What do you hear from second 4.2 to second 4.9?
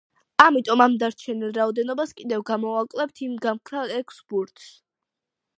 ბურთს.